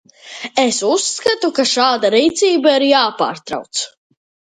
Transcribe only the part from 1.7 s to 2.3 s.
šāda